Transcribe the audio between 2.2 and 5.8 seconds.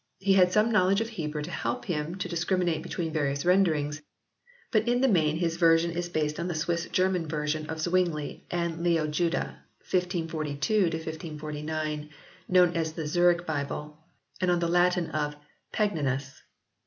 discriminate between various renderings, but in the main his ver